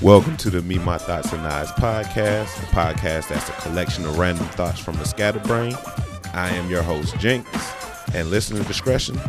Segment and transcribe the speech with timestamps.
[0.00, 4.16] Welcome to the Me, My Thoughts, and Eyes podcast, a podcast that's a collection of
[4.16, 5.74] random thoughts from the scatterbrain.
[6.32, 7.48] I am your host, Jinx,
[8.14, 9.20] and listener discretion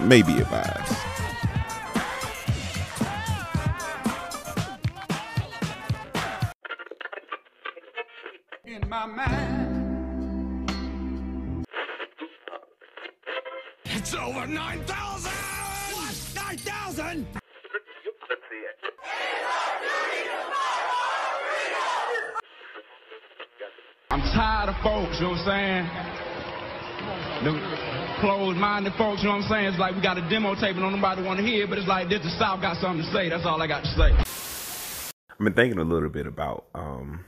[0.00, 0.92] may be advised.
[28.98, 29.64] Folks, you know what I'm saying?
[29.66, 32.08] It's like we got a demo tape and nobody want to hear, but it's like
[32.08, 33.28] this the South got something to say.
[33.28, 34.10] That's all I got to say.
[35.30, 37.24] I've been thinking a little bit about um,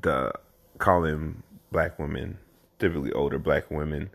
[0.00, 0.32] the
[0.78, 1.42] calling
[1.72, 2.38] black women,
[2.78, 4.10] typically older black women,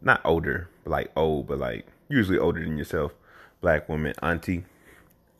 [0.00, 3.12] not older, but like old, but like usually older than yourself,
[3.60, 4.64] black women, auntie,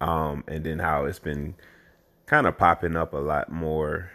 [0.00, 1.54] um, and then how it's been
[2.26, 4.10] kind of popping up a lot more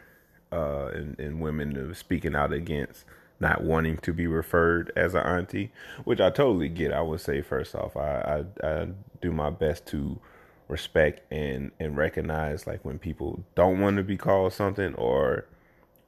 [0.51, 3.05] uh, in, in women speaking out against
[3.39, 5.71] not wanting to be referred as an auntie,
[6.03, 6.91] which I totally get.
[6.91, 8.87] I would say first off, I, I, I
[9.21, 10.19] do my best to
[10.67, 15.45] respect and and recognize like when people don't want to be called something or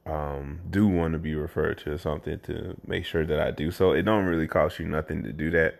[0.06, 3.92] um, do want to be referred to something to make sure that I do so.
[3.92, 5.76] It don't really cost you nothing to do that.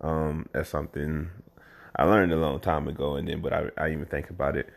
[0.00, 1.30] Um, that's something
[1.94, 4.68] I learned a long time ago, and then but I, I even think about it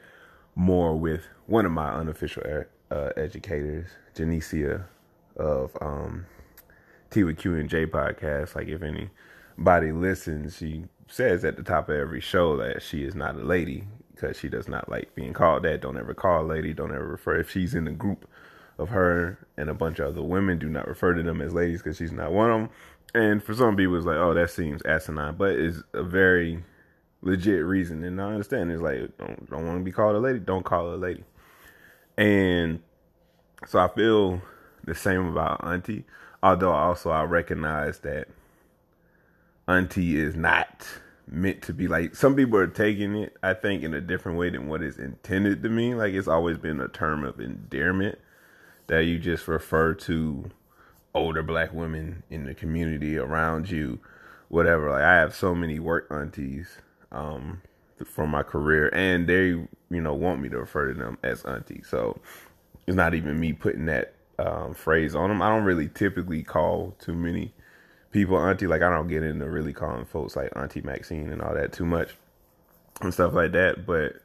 [0.56, 2.44] more with one of my unofficial
[2.92, 4.86] uh, educators, Janicia
[5.40, 6.26] of um,
[7.12, 8.56] Q and J podcast.
[8.56, 13.16] Like if anybody listens, she says at the top of every show that she is
[13.16, 15.82] not a lady because she does not like being called that.
[15.82, 16.74] Don't ever call a lady.
[16.74, 18.30] Don't ever refer if she's in a group
[18.78, 20.60] of her and a bunch of other women.
[20.60, 22.70] Do not refer to them as ladies because she's not one of them.
[23.16, 26.64] And for some people, it's like, oh, that seems asinine, but it's a very
[27.22, 28.04] legit reason.
[28.04, 30.90] And I understand it's like, don't, don't want to be called a lady, don't call
[30.90, 31.24] her a lady.
[32.18, 32.82] And
[33.66, 34.42] so I feel
[34.84, 36.06] the same about auntie,
[36.42, 38.28] although also I recognize that
[39.68, 40.86] auntie is not
[41.32, 44.50] meant to be like some people are taking it i think in a different way
[44.50, 45.98] than what is intended to mean.
[45.98, 48.18] Like it's always been a term of endearment
[48.88, 50.50] that you just refer to
[51.14, 54.00] older black women in the community around you
[54.48, 54.90] whatever.
[54.90, 56.78] Like i have so many work aunties
[57.12, 57.62] um
[58.06, 61.84] from my career and they you know want me to refer to them as auntie.
[61.88, 62.20] So
[62.88, 66.96] it's not even me putting that um, phrase on them i don't really typically call
[67.00, 67.54] too many
[68.12, 68.68] people auntie.
[68.68, 71.86] Like i don't get into really calling folks like auntie maxine and all that too
[71.86, 72.16] much
[73.02, 73.86] and stuff like that.
[73.86, 74.22] But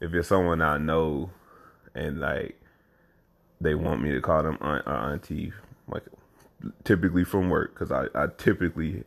[0.00, 1.30] if it's someone i know
[1.94, 2.60] and like
[3.60, 5.52] they want me to call them aunt or auntie
[5.88, 6.04] like
[6.84, 9.04] typically from work because I, I typically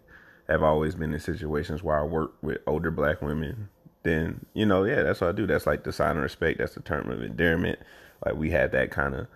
[0.50, 3.70] have always been in situations where i work with older black women
[4.04, 5.46] then you know yeah that's what i do.
[5.46, 6.58] That's like the sign of respect.
[6.58, 7.80] That's the term of endearment.
[8.26, 9.28] Like we had that kind of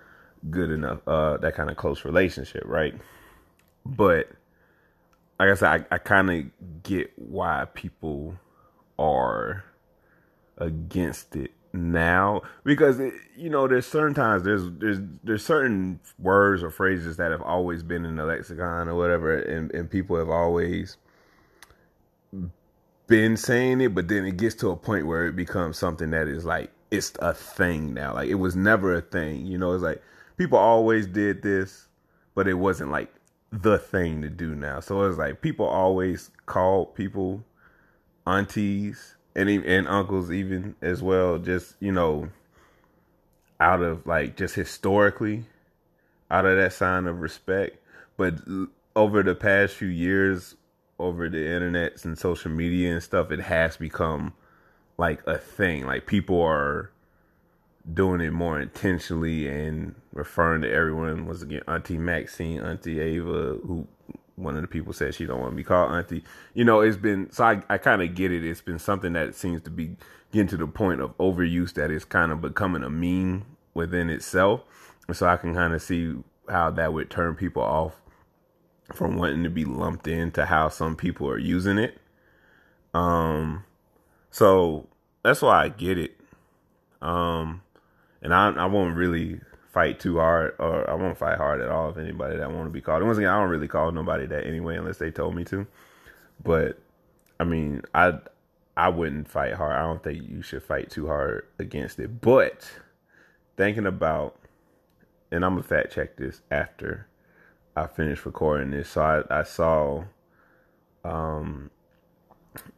[0.49, 2.95] good enough uh that kind of close relationship right?
[3.85, 4.29] But
[5.39, 8.35] like I said, I, I kind of get why people
[8.97, 9.65] are
[10.57, 16.63] against it now because it, you know there's certain times there's there's there's certain words
[16.63, 20.29] or phrases that have always been in the lexicon or whatever and and people have
[20.29, 20.95] always
[23.07, 26.29] been saying it but then it gets to a point where it becomes something that
[26.29, 28.13] is like it's a thing now.
[28.13, 30.01] Like it was never a thing you know it's like
[30.37, 31.87] people always did this
[32.35, 33.11] but it wasn't like
[33.51, 34.81] the thing to do now.
[34.81, 37.43] So it's like people always called people
[38.27, 41.39] aunties and and uncles even as well.
[41.39, 42.29] Just you know,
[43.59, 45.45] out of like just historically,
[46.29, 47.77] out of that sign of respect.
[48.17, 48.35] But
[48.95, 50.55] over the past few years,
[50.99, 54.33] over the internet and social media and stuff, it has become
[54.97, 55.85] like a thing.
[55.85, 56.91] Like people are
[57.93, 63.87] doing it more intentionally and referring to everyone was again Auntie Maxine, Auntie Ava, who
[64.37, 66.23] one of the people said she don't want to be called Auntie.
[66.55, 68.43] You know, it's been so I, I kind of get it.
[68.43, 69.95] It's been something that seems to be
[70.31, 74.61] getting to the point of overuse that is kind of becoming a meme within itself.
[75.07, 76.15] And so I can kind of see
[76.49, 77.93] how that would turn people off
[78.93, 81.97] from wanting to be lumped into how some people are using it.
[82.93, 83.65] Um,
[84.31, 84.87] so
[85.23, 86.15] that's why I get it.
[87.01, 87.61] Um,
[88.21, 89.41] and I I won't really
[89.75, 92.69] fight too hard, or I won't fight hard at all if anybody that want to
[92.69, 92.99] be called.
[92.99, 95.67] And once again, I don't really call nobody that anyway unless they told me to.
[96.41, 96.79] But
[97.41, 98.19] I mean, I
[98.77, 99.75] I wouldn't fight hard.
[99.75, 102.21] I don't think you should fight too hard against it.
[102.21, 102.71] But
[103.57, 104.39] thinking about,
[105.29, 107.07] and I'm gonna fact check this after
[107.75, 108.91] I finish recording this.
[108.91, 110.05] So I I saw,
[111.03, 111.69] um,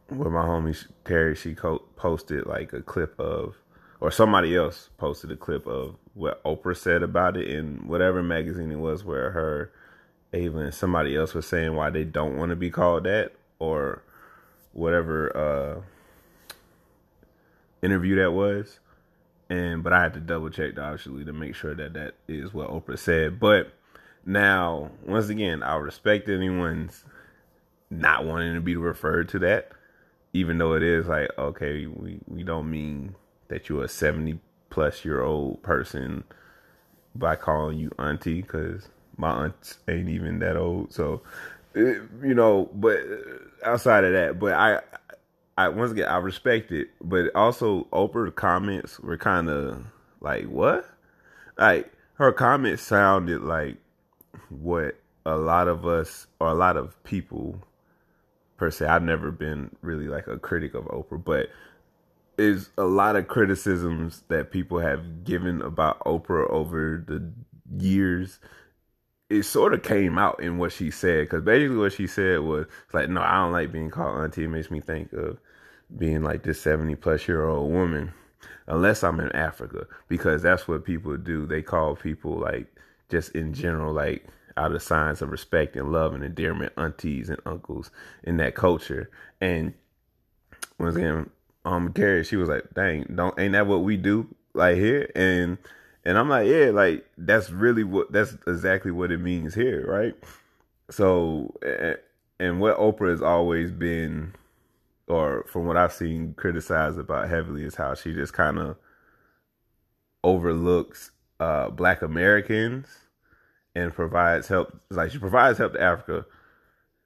[0.08, 3.54] where my homie Terry she posted like a clip of
[4.00, 8.70] or somebody else posted a clip of what Oprah said about it in whatever magazine
[8.70, 9.72] it was, where her,
[10.32, 14.02] Ava, and somebody else was saying why they don't want to be called that, or
[14.72, 15.80] whatever uh,
[17.82, 18.78] interview that was.
[19.50, 22.68] And but I had to double check obviously to make sure that that is what
[22.68, 23.40] Oprah said.
[23.40, 23.72] But
[24.26, 27.04] now, once again, I respect anyone's
[27.90, 29.70] not wanting to be referred to that,
[30.34, 33.14] even though it is like okay, we we don't mean
[33.48, 34.38] that you're a seventy
[34.70, 36.24] plus year old person
[37.14, 40.92] by calling you auntie because my aunts ain't even that old.
[40.92, 41.22] So,
[41.74, 43.00] you know, but
[43.64, 44.80] outside of that, but I,
[45.56, 49.84] I once again I respect it, but also Oprah's comments were kind of
[50.20, 50.88] like what,
[51.58, 53.76] like her comments sounded like
[54.50, 54.96] what
[55.26, 57.58] a lot of us or a lot of people
[58.56, 58.86] per se.
[58.86, 61.48] I've never been really like a critic of Oprah, but
[62.38, 67.32] is a lot of criticisms that people have given about Oprah over the
[67.82, 68.38] years.
[69.28, 72.66] It sort of came out in what she said because basically what she said was
[72.92, 74.44] like, "No, I don't like being called auntie.
[74.44, 75.38] It makes me think of
[75.96, 78.12] being like this seventy plus year old woman,
[78.66, 81.46] unless I'm in Africa because that's what people do.
[81.46, 82.68] They call people like
[83.10, 84.26] just in general like
[84.56, 87.90] out of signs of respect and love and endearment, aunties and uncles
[88.24, 89.10] in that culture.
[89.40, 89.74] And
[90.78, 91.30] once again,
[91.68, 95.58] um, Carrie, she was like, "Dang, don't ain't that what we do like here?" And
[96.04, 100.14] and I'm like, "Yeah, like that's really what that's exactly what it means here, right?"
[100.90, 101.54] So,
[102.40, 104.34] and what Oprah has always been,
[105.08, 108.76] or from what I've seen criticized about heavily, is how she just kind of
[110.24, 112.88] overlooks uh, Black Americans
[113.74, 114.80] and provides help.
[114.90, 116.24] Like she provides help to Africa,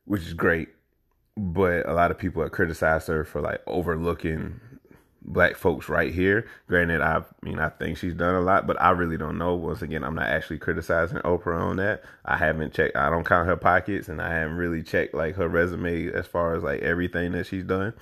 [0.05, 0.69] which is great.
[1.37, 4.61] But a lot of people have criticized her for like overlooking
[5.25, 6.47] black folks right here.
[6.69, 9.55] Granted, I mean I think she's done a lot, but I really don't know.
[9.55, 12.03] Once again, I'm not actually criticizing Oprah on that.
[12.25, 12.97] I haven't checked.
[12.97, 16.55] I don't count her pockets, and I haven't really checked like her resume as far
[16.55, 17.95] as like everything that she's done.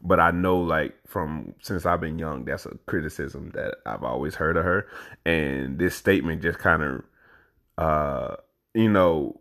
[0.00, 4.34] But I know like from since I've been young, that's a criticism that I've always
[4.34, 4.86] heard of her,
[5.26, 7.04] and this statement just kind of
[7.78, 8.36] uh,
[8.74, 9.40] you know,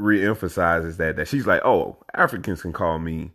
[0.00, 3.32] reemphasizes that that she's like, oh, Africans can call me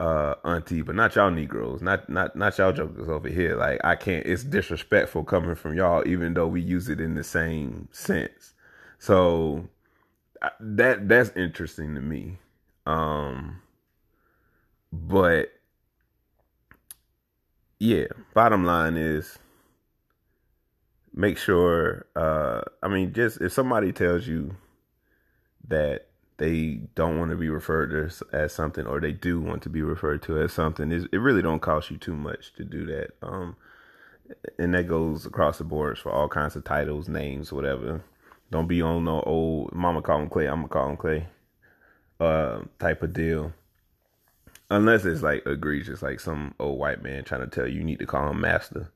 [0.00, 3.56] uh auntie, but not y'all Negroes, not not not y'all jokers over here.
[3.56, 4.26] Like I can't.
[4.26, 8.54] It's disrespectful coming from y'all, even though we use it in the same sense.
[8.98, 9.68] So
[10.60, 12.38] that that's interesting to me.
[12.86, 13.62] Um,
[14.92, 15.52] but
[17.78, 19.38] yeah, bottom line is
[21.16, 24.54] make sure uh i mean just if somebody tells you
[25.68, 26.06] that
[26.38, 29.82] they don't want to be referred to as something or they do want to be
[29.82, 33.56] referred to as something it really don't cost you too much to do that um
[34.58, 38.04] and that goes across the boards for all kinds of titles names whatever
[38.50, 41.26] don't be on no old mama call him clay i'm gonna call him clay
[42.20, 43.52] uh type of deal
[44.70, 47.98] unless it's like egregious like some old white man trying to tell you you need
[47.98, 48.90] to call him master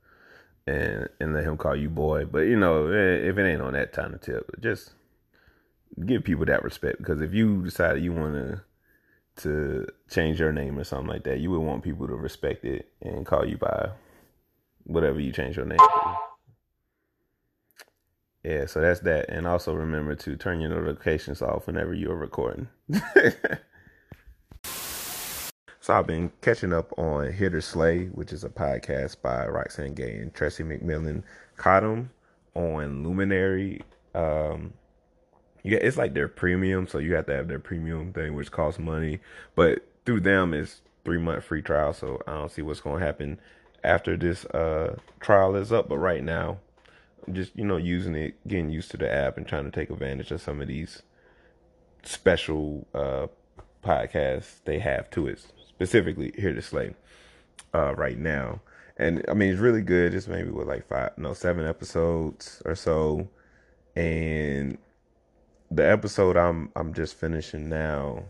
[0.66, 2.24] and and let him call you boy.
[2.24, 4.92] But you know, eh, if it ain't on that time to tip, just
[6.06, 8.62] give people that respect because if you decide you want to
[9.36, 12.90] to change your name or something like that, you would want people to respect it
[13.00, 13.90] and call you by
[14.84, 16.16] whatever you change your name to.
[18.42, 19.28] Yeah, so that's that.
[19.28, 22.68] And also remember to turn your notifications off whenever you're recording.
[25.82, 29.94] So I've been catching up on Hear to Slay, which is a podcast by Roxane
[29.94, 31.22] Gay and Tressie McMillan
[31.56, 32.10] Cottom
[32.54, 33.80] on Luminary.
[34.14, 34.74] Um,
[35.62, 38.78] yeah, it's like their premium, so you have to have their premium thing, which costs
[38.78, 39.20] money.
[39.54, 43.40] But through them it's three month free trial, so I don't see what's gonna happen
[43.82, 45.88] after this uh trial is up.
[45.88, 46.58] But right now,
[47.26, 49.90] I'm just you know using it, getting used to the app, and trying to take
[49.90, 51.02] advantage of some of these
[52.02, 53.26] special uh
[53.84, 55.38] podcasts they have to it
[55.80, 56.94] specifically Hear to Slay
[57.74, 58.60] uh, right now.
[58.98, 60.12] And I mean, it's really good.
[60.12, 63.28] It's maybe with like five, no, seven episodes or so.
[63.96, 64.76] And
[65.70, 68.24] the episode I'm I'm just finishing now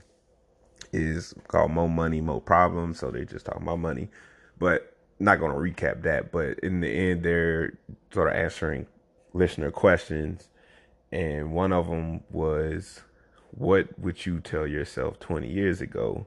[0.92, 4.08] is called "More Money, More Problems." So they're just talking about money,
[4.58, 6.32] but not to recap that.
[6.32, 7.78] But in the end, they're
[8.12, 8.86] sort of answering
[9.32, 10.48] listener questions,
[11.12, 13.02] and one of them was,
[13.52, 16.26] "What would you tell yourself 20 years ago?"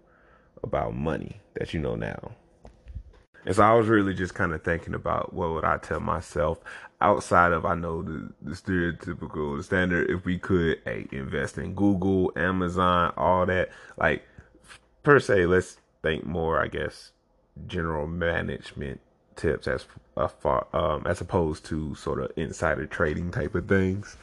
[0.63, 2.32] about money that you know now.
[3.46, 6.60] And so I was really just kind of thinking about what would I tell myself
[7.03, 11.75] outside of I know the, the stereotypical the standard if we could hey, invest in
[11.75, 13.69] Google, Amazon, all that.
[13.98, 14.24] Like
[15.03, 17.12] per se, let's think more, I guess,
[17.67, 19.01] general management
[19.36, 24.17] tips as uh, far um, as opposed to sort of insider trading type of things.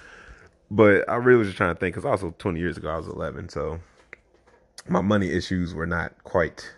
[0.71, 3.09] But I really was just trying to think because also 20 years ago I was
[3.09, 3.81] 11, so
[4.89, 6.73] my money issues were not quite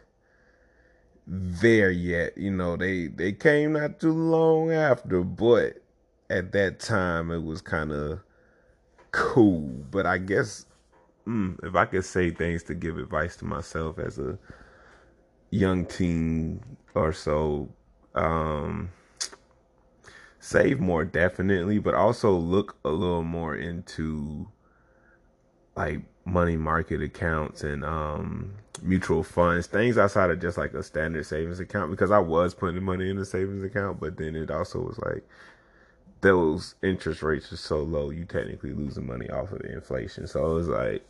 [1.26, 2.36] there yet.
[2.36, 5.81] You know, they they came not too long after, but
[6.30, 8.20] at that time it was kind of
[9.10, 9.60] cool.
[9.90, 10.66] But I guess
[11.26, 14.38] mm, if I could say things to give advice to myself as a
[15.50, 16.62] young teen
[16.94, 17.68] or so,
[18.14, 18.90] um,
[20.40, 24.48] save more definitely, but also look a little more into
[25.76, 28.52] like money market accounts and um
[28.82, 32.82] mutual funds, things outside of just like a standard savings account because I was putting
[32.82, 35.24] money in a savings account, but then it also was like
[36.22, 40.26] those interest rates are so low, you technically losing money off of the inflation.
[40.26, 41.06] So it was like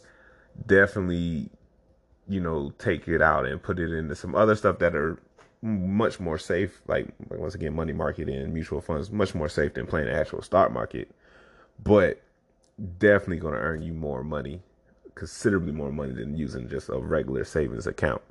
[0.67, 1.51] definitely,
[2.29, 5.23] you know, take it out and put it into some other stuff that are
[5.61, 6.81] much more safe.
[6.89, 10.15] Like, like once again, money market and mutual funds much more safe than playing the
[10.15, 11.11] actual stock market,
[11.83, 12.23] but
[12.99, 14.63] definitely going to earn you more money,
[15.15, 18.23] considerably more money than using just a regular savings account.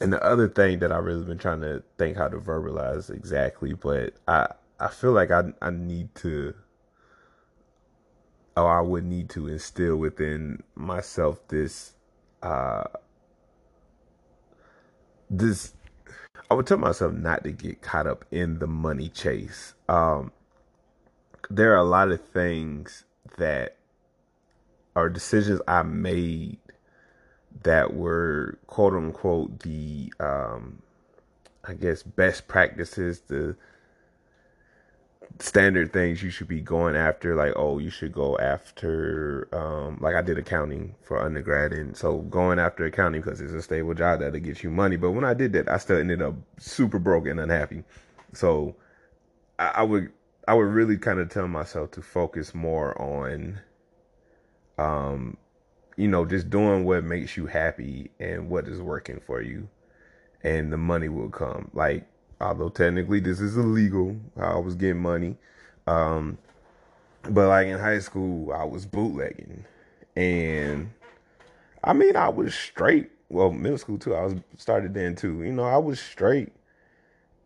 [0.00, 3.74] And the other thing that I've really been trying to think how to verbalize exactly,
[3.74, 4.48] but I
[4.78, 6.54] I feel like I I need to
[8.56, 11.94] or I would need to instill within myself this
[12.42, 12.84] uh
[15.30, 15.74] this
[16.50, 19.74] I would tell myself not to get caught up in the money chase.
[19.88, 20.32] Um
[21.50, 23.04] there are a lot of things
[23.38, 23.76] that
[24.94, 26.58] are decisions I made
[27.62, 30.82] that were quote unquote the um
[31.64, 33.56] I guess best practices, the
[35.38, 40.14] standard things you should be going after like oh you should go after um like
[40.14, 44.20] i did accounting for undergrad and so going after accounting because it's a stable job
[44.20, 44.96] that'll get you money.
[44.96, 47.82] But when i did that i still ended up super broke and unhappy.
[48.32, 48.76] So
[49.58, 50.12] i, I would
[50.46, 53.60] i would really kind of tell myself to focus more on
[54.78, 55.36] um
[55.96, 59.68] you know just doing what makes you happy and what is working for you
[60.44, 61.70] and the money will come.
[61.72, 62.06] Like
[62.42, 64.16] although technically this is illegal.
[64.36, 65.36] I was getting money.
[65.86, 66.38] Um,
[67.22, 69.64] but like in high school, I was bootlegging.
[70.16, 70.90] And
[71.82, 73.10] I mean, I was straight.
[73.28, 74.14] Well, middle school too.
[74.14, 75.42] I was started then too.
[75.42, 76.52] You know, I was straight.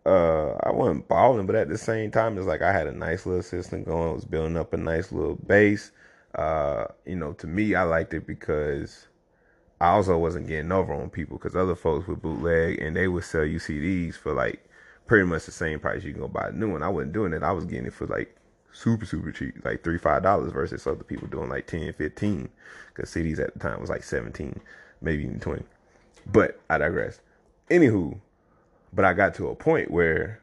[0.04, 3.26] Uh, I wasn't balling, but at the same time, it's like I had a nice
[3.26, 4.10] little system going.
[4.10, 5.90] I was building up a nice little base.
[6.34, 9.08] Uh, you know, to me, I liked it because
[9.80, 13.24] I also wasn't getting over on people because other folks would bootleg and they would
[13.24, 14.62] sell you CDs for like
[15.06, 16.82] pretty much the same price you can go buy a new one.
[16.82, 17.42] I wasn't doing it.
[17.42, 18.36] I was getting it for like
[18.72, 22.48] super super cheap, like three five dollars versus other people doing like 10, 15.
[22.94, 24.60] Because CDs at the time was like seventeen,
[25.00, 25.64] maybe even twenty.
[26.26, 27.20] But I digress.
[27.70, 28.18] Anywho,
[28.92, 30.40] but I got to a point where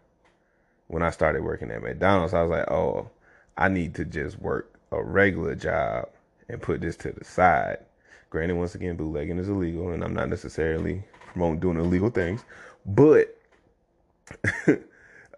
[0.88, 3.10] when I started working at McDonald's, I was like, oh,
[3.58, 6.10] I need to just work a regular job
[6.50, 7.80] and put this to the side.
[8.30, 12.44] Granted, once again, bootlegging is illegal, and I'm not necessarily promoting doing illegal things,
[12.86, 13.38] but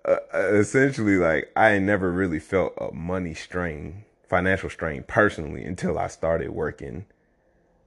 [0.05, 5.97] Uh, uh, essentially like I never really felt a money strain, financial strain personally until
[5.97, 7.05] I started working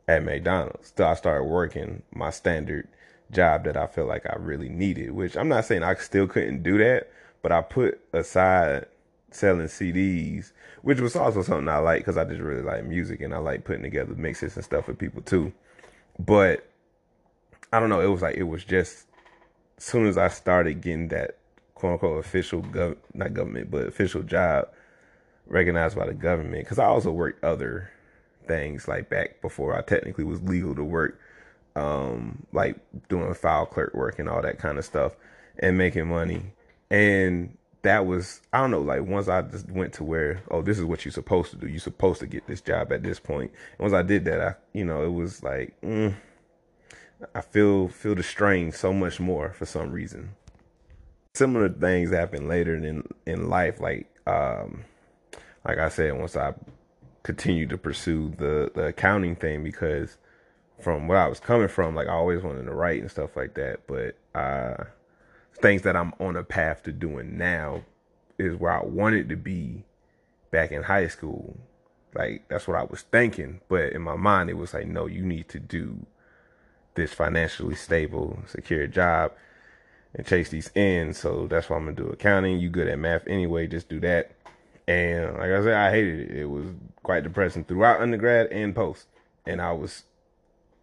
[0.09, 0.91] at McDonald's.
[0.91, 2.89] Till I started working my standard
[3.31, 6.65] job that I felt like I really needed, which I'm not saying I still couldn't
[6.65, 7.09] do that,
[7.41, 8.87] but I put aside
[9.31, 10.51] selling CDs,
[10.83, 13.65] which was also something I like because I just really like music and I like
[13.65, 15.53] putting together mixes and stuff with people too.
[16.19, 16.67] But
[17.73, 19.07] I don't know, it was like it was just
[19.79, 21.37] soon as I started getting that
[21.75, 24.69] quote unquote official gov not government but official job
[25.47, 27.91] recognized by the government because I also worked other
[28.47, 31.21] things like back before I technically was legal to work
[31.77, 32.77] um like
[33.09, 35.15] doing file clerk work and all that kind of stuff
[35.59, 36.43] and making money.
[36.91, 40.79] And that was I don't know like once I just went to where oh this
[40.79, 41.69] is what you're supposed to do.
[41.69, 43.53] You're supposed to get this job at this point.
[43.79, 46.15] And once I did that I you know it was like mm,
[47.35, 50.31] I feel feel the strain so much more for some reason.
[51.35, 54.85] Similar things happen later in in life, like um,
[55.65, 56.55] like I said, once I
[57.23, 60.17] continued to pursue the the accounting thing because
[60.81, 63.55] from where I was coming from, like I always wanted to write and stuff like
[63.55, 64.85] that, but uh,
[65.61, 67.83] things that I'm on a path to doing now
[68.39, 69.85] is where I wanted to be
[70.53, 71.57] back in high school.
[72.15, 75.23] Like that's what I was thinking, but in my mind it was like, no, you
[75.23, 76.07] need to do
[76.95, 79.33] this financially stable, secure job
[80.15, 81.19] and chase these ends.
[81.19, 82.59] So that's why I'm gonna do accounting.
[82.59, 84.33] You good at math anyway, just do that.
[84.87, 86.37] And like I said, I hated it.
[86.39, 86.67] It was
[87.03, 89.07] quite depressing throughout undergrad and post.
[89.47, 90.05] And I was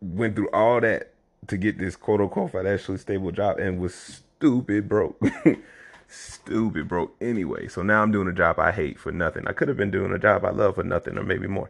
[0.01, 1.13] went through all that
[1.47, 5.19] to get this quote unquote financially stable job and was stupid broke.
[6.07, 7.67] stupid broke anyway.
[7.67, 9.47] So now I'm doing a job I hate for nothing.
[9.47, 11.69] I could have been doing a job I love for nothing or maybe more.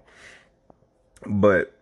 [1.26, 1.75] But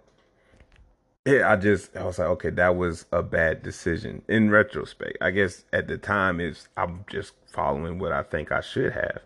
[1.26, 4.24] yeah, I just I was like, okay, that was a bad decision.
[4.28, 8.62] In retrospect, I guess at the time it's I'm just following what I think I
[8.62, 9.22] should have.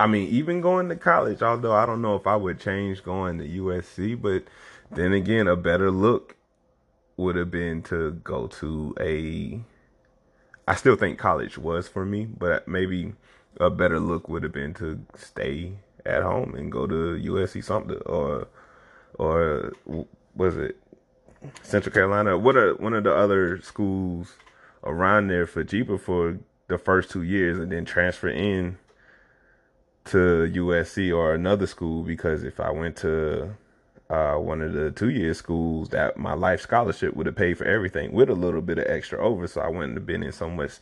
[0.00, 3.38] I mean, even going to college, although I don't know if I would change going
[3.38, 4.44] to USC, but
[4.90, 6.36] then again, a better look
[7.16, 9.60] would have been to go to a
[10.66, 13.12] I still think college was for me, but maybe
[13.60, 15.74] a better look would have been to stay
[16.06, 18.48] at home and go to USC something or
[19.18, 19.72] or
[20.34, 20.76] was it
[21.62, 22.38] Central Carolina?
[22.38, 24.34] What are one of the other schools
[24.82, 28.78] around there for cheaper for the first two years and then transfer in
[30.06, 30.16] to
[30.54, 33.56] USC or another school because if I went to
[34.10, 37.64] uh, one of the two year schools that my life scholarship would have paid for
[37.64, 39.46] everything with a little bit of extra over.
[39.46, 40.72] So I wouldn't have been in so much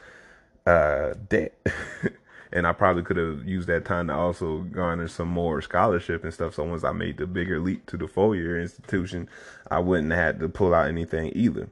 [0.66, 1.54] uh, debt.
[2.52, 6.32] and I probably could have used that time to also garner some more scholarship and
[6.32, 6.54] stuff.
[6.54, 9.28] So once I made the bigger leap to the four year institution,
[9.70, 11.68] I wouldn't have had to pull out anything either.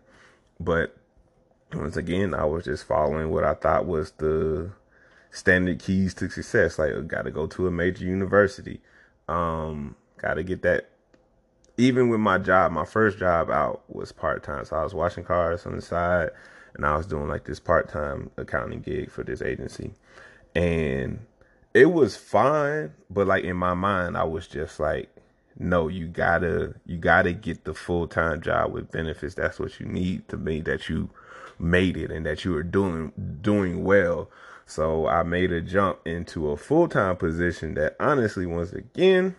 [0.58, 0.96] But
[1.74, 4.70] once again, I was just following what I thought was the
[5.30, 6.78] standard keys to success.
[6.78, 8.80] Like, got to go to a major university.
[9.28, 10.90] Um, got to get that
[11.80, 14.64] even with my job, my first job out was part time.
[14.64, 16.30] So I was washing cars on the side
[16.74, 19.94] and I was doing like this part time accounting gig for this agency.
[20.60, 21.20] And
[21.72, 25.08] it was fine, but like in my mind, I was just like,
[25.58, 29.34] no, you gotta you gotta get the full time job with benefits.
[29.34, 31.08] That's what you need to make that you
[31.58, 34.28] made it and that you are doing doing well.
[34.66, 39.36] So I made a jump into a full time position that honestly, once again,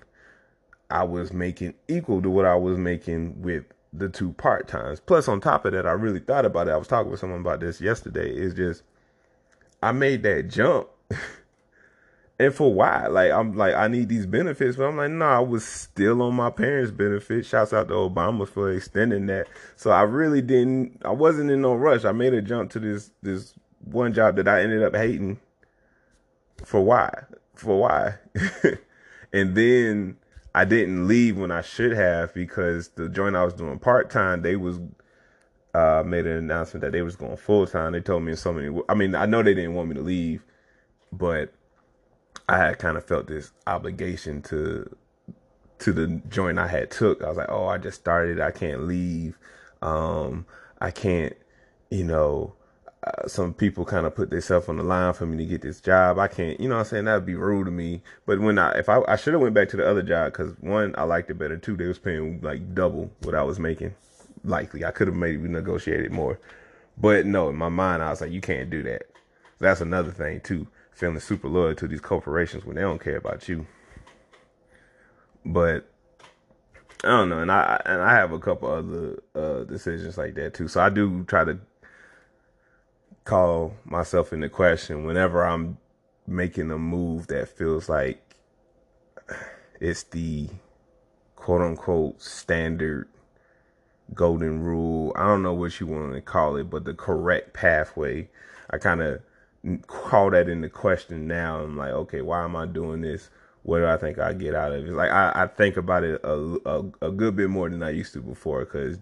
[0.89, 4.99] I was making equal to what I was making with the two part times.
[4.99, 6.71] Plus, on top of that, I really thought about it.
[6.71, 8.31] I was talking with someone about this yesterday.
[8.31, 8.81] It's just
[9.83, 10.87] I made that jump.
[12.39, 13.07] and for why?
[13.07, 16.21] Like I'm like I need these benefits, but I'm like, no, nah, I was still
[16.21, 17.47] on my parents' benefits.
[17.47, 19.47] Shouts out to Obama for extending that.
[19.75, 22.05] So I really didn't I wasn't in no rush.
[22.05, 25.39] I made a jump to this this one job that I ended up hating.
[26.65, 27.11] For why?
[27.55, 28.15] For why?
[29.33, 30.17] and then
[30.53, 34.41] I didn't leave when I should have because the joint I was doing part time,
[34.41, 34.79] they was
[35.73, 37.93] uh, made an announcement that they was going full time.
[37.93, 38.77] They told me so many.
[38.89, 40.43] I mean, I know they didn't want me to leave,
[41.11, 41.53] but
[42.47, 44.95] I had kind of felt this obligation to
[45.79, 47.23] to the joint I had took.
[47.23, 48.39] I was like, oh, I just started.
[48.39, 49.37] I can't leave.
[49.81, 50.45] Um,
[50.79, 51.35] I can't,
[51.89, 52.53] you know,
[53.03, 55.81] uh, some people kind of put themselves on the line for me to get this
[55.81, 56.19] job.
[56.19, 57.05] I can't, you know I'm saying?
[57.05, 58.03] That would be rude to me.
[58.27, 60.53] But when I, if I, I should have went back to the other job because
[60.59, 61.57] one, I liked it better.
[61.57, 63.95] Two, they was paying like double what I was making.
[64.43, 66.39] Likely, I could have maybe negotiated more.
[66.97, 69.03] But no, in my mind, I was like, you can't do that.
[69.59, 70.67] That's another thing too.
[70.91, 73.65] Feeling super loyal to these corporations when they don't care about you.
[75.45, 75.89] But
[77.03, 80.53] I don't know, and I and I have a couple other uh, decisions like that
[80.53, 80.67] too.
[80.67, 81.57] So I do try to
[83.23, 85.77] call myself into question whenever I'm
[86.27, 88.35] making a move that feels like
[89.79, 90.49] it's the
[91.35, 93.07] quote unquote standard
[94.13, 95.13] golden rule.
[95.15, 98.29] I don't know what you want to call it, but the correct pathway.
[98.69, 99.21] I kind of
[99.87, 101.61] call that into question now.
[101.61, 103.29] I'm like, okay, why am I doing this?
[103.63, 104.91] What do I think I get out of it?
[104.91, 108.13] Like I, I think about it a, a, a good bit more than I used
[108.13, 108.97] to before because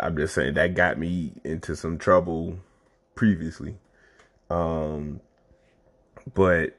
[0.00, 2.58] I'm just saying that got me into some trouble
[3.14, 3.76] previously.
[4.50, 5.20] Um,
[6.34, 6.76] but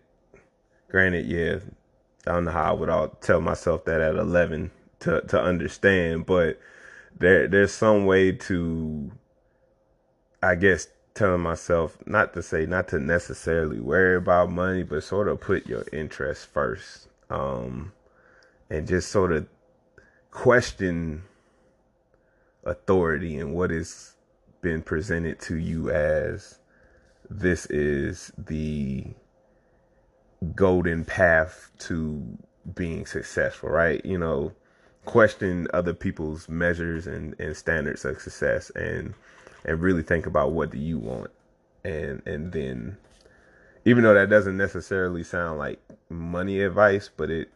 [0.89, 1.59] granted, yeah,
[2.27, 4.71] I don't know how I would all tell myself that at 11
[5.01, 6.59] to to understand, but
[7.17, 9.11] there there's some way to,
[10.43, 15.27] I guess, telling myself not to say not to necessarily worry about money, but sort
[15.27, 17.91] of put your interests first, um,
[18.69, 19.47] and just sort of
[20.31, 21.23] question
[22.65, 24.15] authority and what has
[24.61, 26.59] been presented to you as
[27.29, 29.05] this is the
[30.55, 32.37] golden path to
[32.73, 34.03] being successful, right?
[34.05, 34.51] You know,
[35.05, 39.13] question other people's measures and, and standards of success and
[39.65, 41.31] and really think about what do you want
[41.83, 42.97] and and then
[43.85, 47.49] even though that doesn't necessarily sound like money advice, but it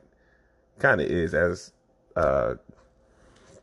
[0.78, 1.74] kind of is as
[2.16, 2.54] uh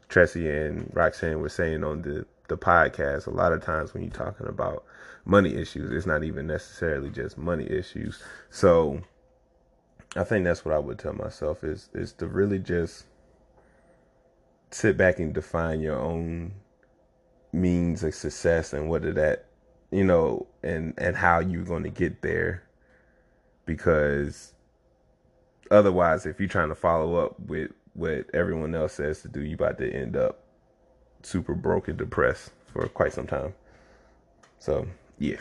[0.08, 4.12] Tressie and Roxane were saying on the the podcast, a lot of times when you're
[4.12, 4.84] talking about
[5.24, 8.22] money issues, it's not even necessarily just money issues.
[8.50, 9.00] So
[10.14, 13.04] I think that's what I would tell myself is is to really just
[14.72, 16.52] sit back and define your own
[17.56, 19.46] means of success and what whether that
[19.90, 22.62] you know, and and how you're going to get there
[23.64, 24.52] because
[25.70, 29.54] otherwise if you're trying to follow up with what everyone else says to do, you
[29.54, 30.40] about to end up
[31.22, 33.54] super broke and depressed for quite some time.
[34.58, 34.86] So,
[35.18, 35.36] yeah.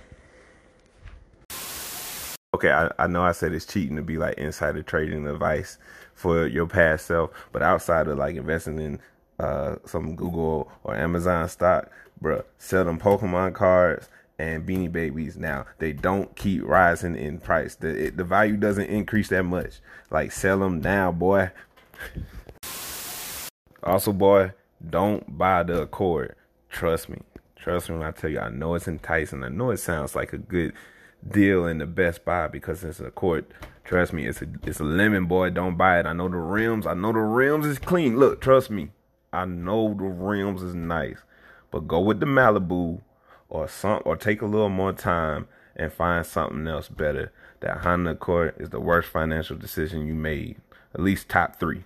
[2.54, 5.78] Okay, I, I know I said it's cheating to be like insider trading advice
[6.14, 9.00] for your past self, but outside of like investing in
[9.40, 11.90] uh, some Google or Amazon stock,
[12.22, 15.66] bruh, sell them Pokemon cards and Beanie Babies now.
[15.80, 17.76] They don't keep rising in price.
[17.76, 19.80] The it, the value doesn't increase that much.
[20.10, 21.52] Like sell them now, boy.
[23.84, 24.54] also, boy,
[24.88, 26.36] don't buy the Accord.
[26.70, 27.20] Trust me.
[27.56, 28.40] Trust me when I tell you.
[28.40, 29.44] I know it's enticing.
[29.44, 30.74] I know it sounds like a good
[31.28, 33.46] deal in the Best Buy because it's a Accord.
[33.84, 35.52] Trust me, it's a it's a lemon boy.
[35.52, 36.06] Don't buy it.
[36.06, 36.86] I know the rims.
[36.88, 38.18] I know the rims is clean.
[38.18, 38.90] Look, trust me.
[39.36, 41.20] I know the rims is nice,
[41.72, 43.02] but go with the Malibu
[43.50, 47.32] or some or take a little more time and find something else better.
[47.60, 50.58] That Honda Accord is the worst financial decision you made.
[50.94, 51.84] At least top three.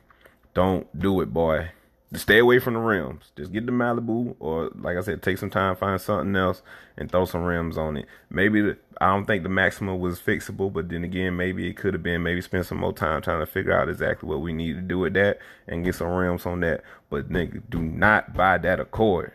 [0.54, 1.72] Don't do it, boy
[2.18, 3.32] stay away from the rims.
[3.36, 6.62] Just get the Malibu, or like I said, take some time, find something else,
[6.98, 8.08] and throw some rims on it.
[8.30, 11.94] Maybe the, I don't think the Maxima was fixable, but then again, maybe it could
[11.94, 12.24] have been.
[12.24, 15.00] Maybe spend some more time trying to figure out exactly what we need to do
[15.00, 16.84] with that and get some rims on that.
[17.10, 19.32] But nigga, do not buy that Accord.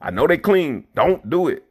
[0.00, 0.84] I know they clean.
[0.94, 1.64] Don't do it.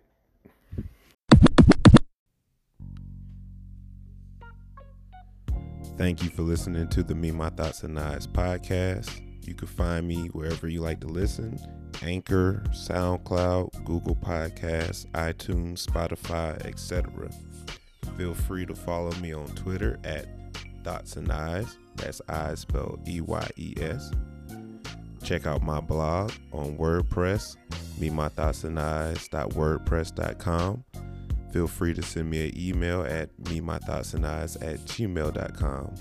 [5.97, 9.30] Thank you for listening to the Me, My Thoughts, and Eyes podcast.
[9.43, 11.59] You can find me wherever you like to listen
[12.03, 17.29] Anchor, SoundCloud, Google Podcasts, iTunes, Spotify, etc.
[18.17, 20.25] Feel free to follow me on Twitter at
[20.83, 21.77] Thoughts and Eyes.
[21.95, 24.09] That's eyes spelled E Y E S.
[25.23, 27.55] Check out my blog on WordPress,
[27.99, 30.83] me my thoughts and eyes.wordpress.com.
[31.53, 35.95] Feel free to send me an email at me my thoughts and eyes at gmail.com.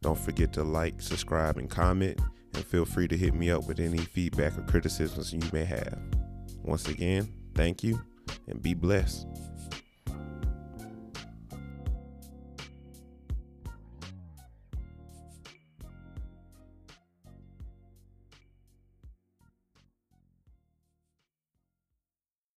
[0.00, 2.18] Don't forget to like, subscribe, and comment
[2.56, 5.98] and feel free to hit me up with any feedback or criticisms you may have.
[6.62, 8.00] Once again, thank you
[8.48, 9.26] and be blessed.